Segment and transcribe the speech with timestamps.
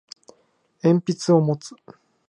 [0.81, 1.75] 鉛筆を持つ